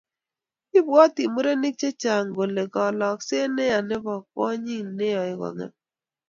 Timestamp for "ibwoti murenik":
0.79-1.75